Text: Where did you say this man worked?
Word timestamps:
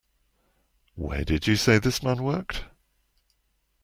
Where 0.95 1.23
did 1.23 1.45
you 1.45 1.55
say 1.55 1.77
this 1.77 2.01
man 2.01 2.23
worked? 2.23 2.65